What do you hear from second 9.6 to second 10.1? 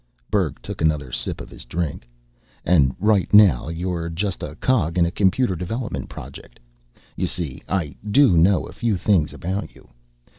you.